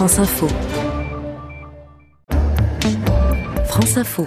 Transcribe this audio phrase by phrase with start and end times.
[0.00, 0.48] France Info.
[3.66, 4.26] France Info.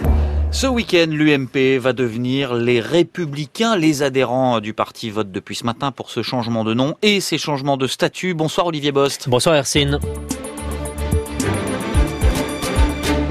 [0.51, 3.75] Ce week-end, l'UMP va devenir les Républicains.
[3.75, 7.39] Les adhérents du parti votent depuis ce matin pour ce changement de nom et ces
[7.39, 8.35] changements de statut.
[8.35, 9.27] Bonsoir Olivier Bost.
[9.27, 9.99] Bonsoir Hercine.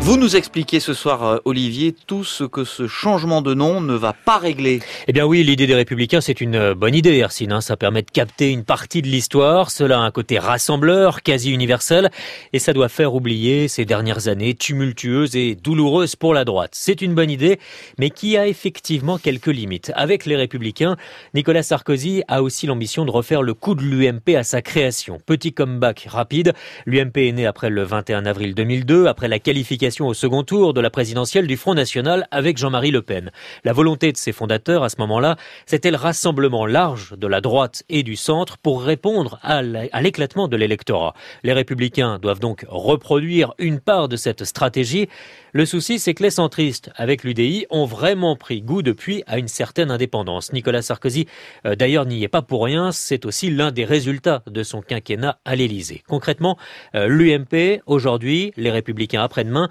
[0.05, 3.95] Vous nous expliquez ce soir, euh, Olivier, tout ce que ce changement de nom ne
[3.95, 4.81] va pas régler.
[5.07, 7.53] Eh bien oui, l'idée des Républicains, c'est une euh, bonne idée, Hercine.
[7.53, 7.61] Hein.
[7.61, 9.71] Ça permet de capter une partie de l'histoire.
[9.71, 12.11] Cela a un côté rassembleur, quasi universel,
[12.53, 16.73] et ça doit faire oublier ces dernières années tumultueuses et douloureuses pour la droite.
[16.75, 17.61] C'est une bonne idée,
[17.97, 19.93] mais qui a effectivement quelques limites.
[19.95, 20.97] Avec les Républicains,
[21.33, 25.21] Nicolas Sarkozy a aussi l'ambition de refaire le coup de l'UMP à sa création.
[25.25, 26.55] Petit comeback rapide.
[26.87, 30.81] L'UMP est né après le 21 avril 2002, après la qualification au second tour de
[30.81, 33.31] la présidentielle du Front National avec Jean-Marie Le Pen.
[33.65, 37.83] La volonté de ses fondateurs à ce moment-là, c'était le rassemblement large de la droite
[37.89, 41.15] et du centre pour répondre à l'éclatement de l'électorat.
[41.43, 45.09] Les républicains doivent donc reproduire une part de cette stratégie.
[45.53, 49.49] Le souci, c'est que les centristes, avec l'UDI, ont vraiment pris goût depuis à une
[49.49, 50.53] certaine indépendance.
[50.53, 51.27] Nicolas Sarkozy,
[51.67, 52.91] euh, d'ailleurs, n'y est pas pour rien.
[52.93, 56.03] C'est aussi l'un des résultats de son quinquennat à l'Élysée.
[56.09, 56.57] Concrètement,
[56.95, 59.69] euh, l'UMP, aujourd'hui, les républicains après-demain,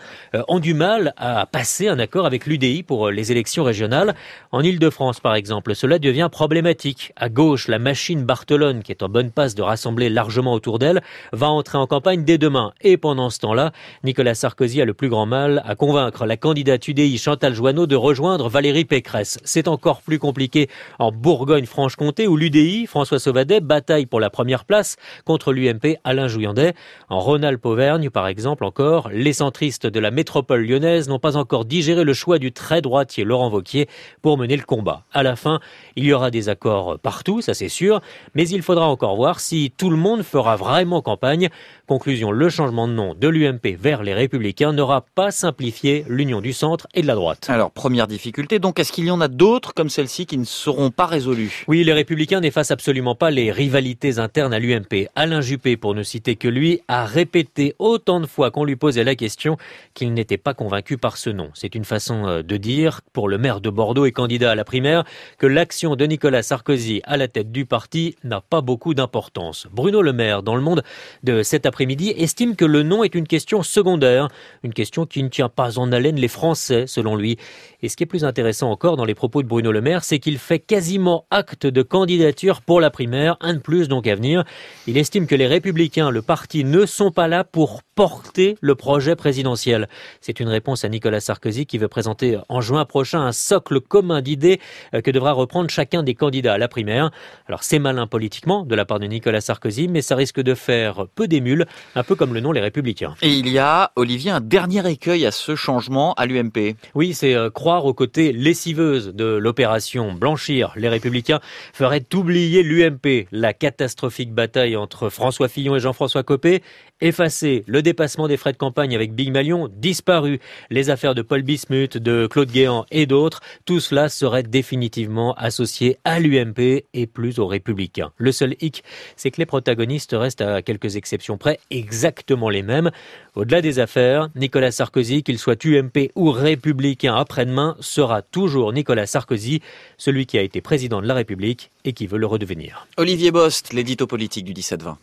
[0.47, 4.15] ont du mal à passer un accord avec l'UDI pour euh, les élections régionales.
[4.51, 7.13] En Ile-de-France, par exemple, cela devient problématique.
[7.15, 11.01] À gauche, la machine Barthelone, qui est en bonne passe de rassembler largement autour d'elle,
[11.31, 12.73] va entrer en campagne dès demain.
[12.81, 13.71] Et pendant ce temps-là,
[14.03, 17.95] Nicolas Sarkozy a le plus grand mal à convaincre la candidate UDI Chantal Joanneau de
[17.95, 19.39] rejoindre Valérie Pécresse.
[19.43, 24.97] C'est encore plus compliqué en Bourgogne-Franche-Comté où l'UDI, François Sauvadet, bataille pour la première place
[25.25, 26.73] contre l'UMP Alain Jouyandet.
[27.09, 32.03] En Rhône-Alpes-Auvergne, par exemple, encore, les centristes de la métropole lyonnaise n'ont pas encore digéré
[32.03, 33.87] le choix du très droitier Laurent Vauquier
[34.21, 35.03] pour mener le combat.
[35.13, 35.59] À la fin,
[35.95, 38.01] il y aura des accords partout, ça c'est sûr,
[38.35, 41.49] mais il faudra encore voir si tout le monde fera vraiment campagne.
[41.91, 46.53] Conclusion, le changement de nom de l'UMP vers les Républicains n'aura pas simplifié l'union du
[46.53, 47.47] centre et de la droite.
[47.49, 50.89] Alors, première difficulté, donc est-ce qu'il y en a d'autres comme celle-ci qui ne seront
[50.89, 51.65] pas résolues?
[51.67, 55.09] Oui, les Républicains n'effacent absolument pas les rivalités internes à l'UMP.
[55.17, 59.03] Alain Juppé, pour ne citer que lui, a répété autant de fois qu'on lui posait
[59.03, 59.57] la question
[59.93, 61.49] qu'il n'était pas convaincu par ce nom.
[61.55, 64.63] C'est une façon euh, de dire, pour le maire de Bordeaux et candidat à la
[64.63, 65.03] primaire,
[65.37, 69.67] que l'action de Nicolas Sarkozy à la tête du parti n'a pas beaucoup d'importance.
[69.73, 70.83] Bruno Le Maire, dans le monde
[71.23, 74.27] de cet après-midi, estime que le nom est une question secondaire,
[74.61, 77.39] une question qui ne tient pas en haleine les Français, selon lui.
[77.81, 80.19] Et ce qui est plus intéressant encore dans les propos de Bruno Le Maire, c'est
[80.19, 84.43] qu'il fait quasiment acte de candidature pour la primaire, un de plus donc à venir.
[84.85, 89.15] Il estime que les Républicains, le parti, ne sont pas là pour porter le projet
[89.15, 89.89] présidentiel.
[90.21, 94.21] C'est une réponse à Nicolas Sarkozy qui veut présenter en juin prochain un socle commun
[94.21, 94.59] d'idées
[94.93, 97.09] euh, que devra reprendre chacun des candidats à la primaire.
[97.47, 101.07] Alors c'est malin politiquement de la part de Nicolas Sarkozy, mais ça risque de faire
[101.15, 101.65] peu d'émules,
[101.95, 103.15] un peu comme le nom les Républicains.
[103.21, 106.75] Et il y a, Olivier, un dernier écueil à ce changement à l'UMP.
[106.95, 110.73] Oui, c'est euh, croire aux côtés lessiveuses de l'opération Blanchir.
[110.75, 111.39] Les Républicains
[111.73, 116.61] feraient oublier l'UMP, la catastrophique bataille entre François Fillon et Jean-François Copé,
[117.01, 120.39] effacer le dépassement des frais de campagne avec Big Malion, disparu,
[120.69, 125.97] les affaires de Paul Bismuth, de Claude Guéant et d'autres, tout cela serait définitivement associé
[126.03, 128.11] à l'UMP et plus aux Républicains.
[128.17, 128.83] Le seul hic,
[129.15, 131.37] c'est que les protagonistes restent à quelques exceptions
[131.69, 132.91] exactement les mêmes.
[133.35, 139.61] Au-delà des affaires, Nicolas Sarkozy, qu'il soit UMP ou républicain après-demain, sera toujours Nicolas Sarkozy,
[139.97, 142.87] celui qui a été président de la République et qui veut le redevenir.
[142.97, 144.95] Olivier Bost, l'édito politique du 17-20.